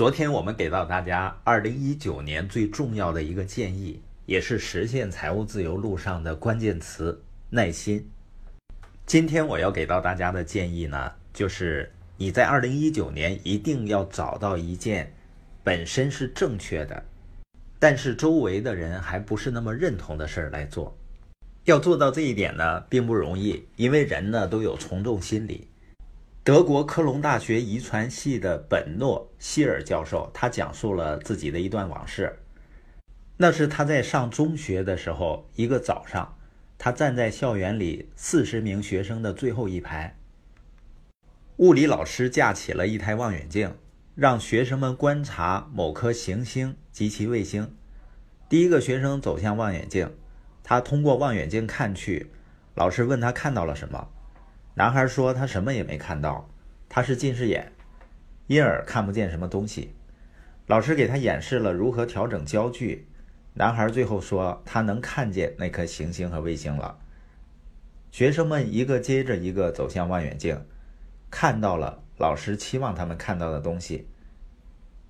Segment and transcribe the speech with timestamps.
[0.00, 8.08] 昨天我们给到大家二零一九年最重要的一个建议，也是实现财务自由路上的关键词——耐心。
[9.04, 15.12] 今天我要给到大家的建议呢，就是你在二零一九年一定要找到一件
[15.62, 17.04] 本身是正确的，
[17.78, 20.96] 但是周围的人还不是那么认同的事儿来做。
[21.66, 25.68] 要做到这一点呢，并不容易，因为人呢都有从众心理。
[26.50, 32.40] 德国科隆大学遗传系的本诺希尔教授，他讲述了自己的一段往事。
[33.36, 36.36] 那是他在上中学的时候，一个早上，
[36.76, 40.16] 他站在校园里四十名学生的最后一排，
[41.58, 43.72] 物理老师架起了一台望远镜，
[44.16, 47.76] 让学生们观察某颗行星及其卫星。
[48.48, 50.12] 第一个学生走向望远镜，
[50.64, 52.32] 他通过望远镜看去，
[52.74, 54.08] 老师问他看到了什么。
[54.74, 56.48] 男孩说：“他什么也没看到，
[56.88, 57.72] 他是近视眼，
[58.46, 59.94] 因而看不见什么东西。”
[60.66, 63.08] 老师给他演示了如何调整焦距。
[63.54, 66.98] 男孩最后说：“他能看见那颗行星和卫星了。”
[68.12, 70.64] 学生们一个接着一个走向望远镜，
[71.30, 74.06] 看到了老师期望他们看到的东西。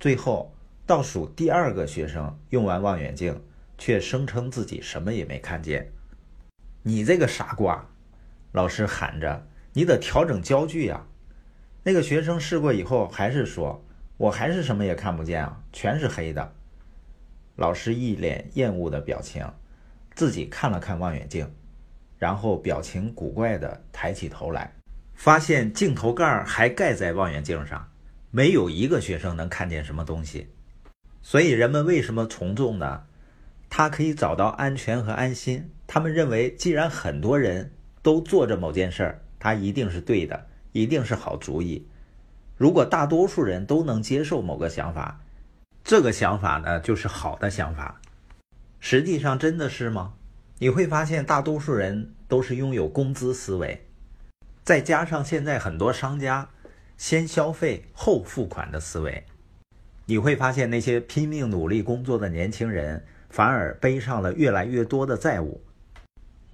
[0.00, 0.52] 最后
[0.84, 3.40] 倒数第二个学生用完望远镜，
[3.78, 5.92] 却声称自己什么也没看见。
[6.82, 7.88] 你这个傻瓜！
[8.54, 11.04] 老师喊着：“你得调整焦距呀！”
[11.82, 13.84] 那个学生试过以后，还是说
[14.16, 16.54] ：“我还是什么也看不见啊，全是黑的。”
[17.58, 19.44] 老师一脸厌恶的表情，
[20.14, 21.52] 自己看了看望远镜，
[22.16, 24.72] 然后表情古怪的抬起头来，
[25.14, 27.90] 发现镜头盖还盖在望远镜上，
[28.30, 30.46] 没有一个学生能看见什么东西。
[31.22, 33.02] 所以人们为什么从众呢？
[33.68, 35.72] 他可以找到安全和安心。
[35.88, 37.72] 他们认为，既然很多人。
[38.04, 41.88] 都做着某件事儿，它一定是对的，一定是好主意。
[42.58, 45.22] 如果大多数人都能接受某个想法，
[45.82, 48.02] 这个想法呢就是好的想法。
[48.78, 50.12] 实际上真的是吗？
[50.58, 53.86] 你会发现大多数人都是拥有工资思维，
[54.62, 56.50] 再加上现在很多商家
[56.98, 59.24] 先消费后付款的思维，
[60.04, 65.62] 你会发现那些拼命努力工作的年轻人反而背上了越来越多的债务。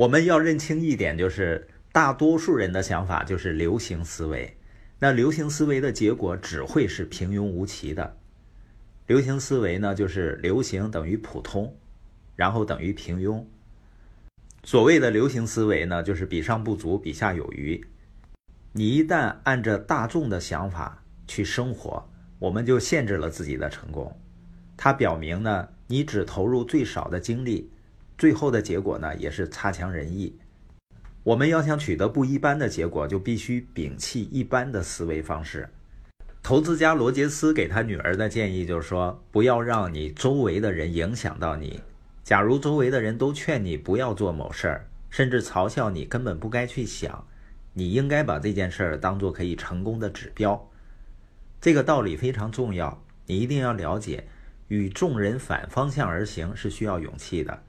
[0.00, 4.56] 我们要认清一点，就是大多数人的想法就是流行思维。
[4.98, 8.16] 那流行思维的结果只会是平庸无奇的。
[9.06, 11.76] 流行思维呢，就是流行等于普通，
[12.34, 13.44] 然后等于平庸。
[14.64, 17.78] 所谓的流行思维呢，就是比上不足，比下有余。
[18.72, 24.18] 你一旦按着大众的想法去生活，我们就限制了自己的成功。
[24.78, 27.70] 它表明呢，你只投入最少的精力。
[28.20, 30.38] 最后的结果呢，也是差强人意。
[31.22, 35.66] 我们要想取得不一般的结果，就必须摒弃一般的思维方式。
[36.42, 41.80] 投资家罗杰斯给他女儿的建议就是说，不要让你周围的人影响到你。
[42.22, 47.26] 假如周围的人都劝你不要做某事儿，甚至嘲笑你根本不该去想，
[47.72, 50.70] 你应该把这件事儿当做可以成功的指标。
[51.58, 54.28] 这个道理非常重要，你一定要了解，
[54.68, 57.62] 与众人反方向而行是需要勇气的。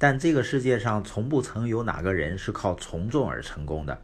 [0.00, 4.00] 但这个世界上从不曾有哪个人是靠从众而成功的，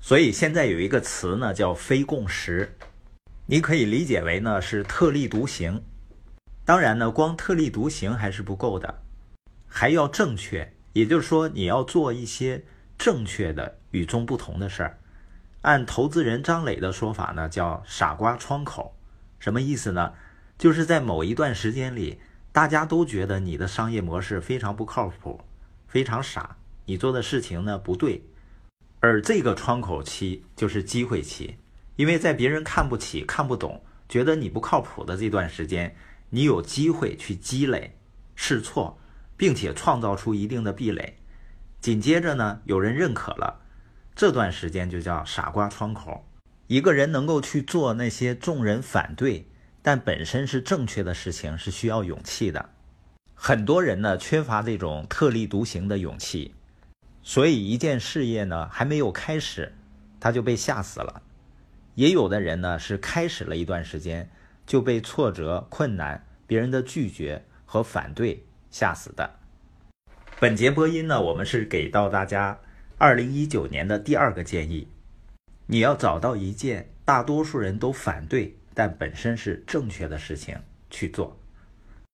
[0.00, 2.74] 所以现在有一个词呢叫非共识，
[3.44, 5.82] 你可以理解为呢是特立独行。
[6.64, 9.02] 当然呢，光特立独行还是不够的，
[9.66, 12.64] 还要正确，也就是说你要做一些
[12.96, 14.98] 正确的、与众不同的事儿。
[15.60, 18.96] 按投资人张磊的说法呢，叫傻瓜窗口，
[19.38, 20.14] 什么意思呢？
[20.56, 22.20] 就是在某一段时间里。
[22.54, 25.40] 大家都觉得你的商业模式非常不靠谱，
[25.88, 28.22] 非常傻，你做的事情呢不对，
[29.00, 31.56] 而这个窗口期就是机会期，
[31.96, 35.96] 因为在别人看不起、看不懂、觉得你不靠谱的这段时间，
[36.30, 37.98] 你有机会去积累、
[38.36, 38.96] 试错，
[39.36, 41.16] 并且创造出一定的壁垒。
[41.80, 43.62] 紧接着呢，有人认可了，
[44.14, 46.24] 这段时间就叫傻瓜窗口。
[46.68, 49.48] 一个人能够去做那些众人反对。
[49.86, 52.70] 但本身是正确的事情是需要勇气的，
[53.34, 56.54] 很多人呢缺乏这种特立独行的勇气，
[57.22, 59.74] 所以一件事业呢还没有开始，
[60.18, 61.20] 他就被吓死了。
[61.96, 64.30] 也有的人呢是开始了一段时间
[64.66, 69.38] 就被挫折、困难、别人的拒绝和反对吓死的。
[70.40, 72.58] 本节播音呢，我们是给到大家
[72.96, 74.88] 二零一九年的第二个建议，
[75.66, 78.56] 你要找到一件大多数人都反对。
[78.74, 80.56] 但本身是正确的事情
[80.90, 81.38] 去做。